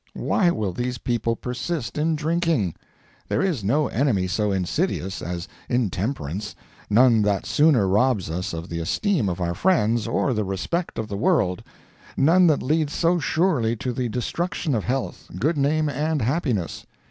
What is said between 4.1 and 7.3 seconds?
so insidious as intemperance—none